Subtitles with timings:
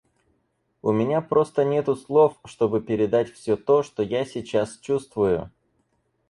[0.81, 5.51] У меня просто нету слов, чтобы передать все то, что я сейчас чувствую.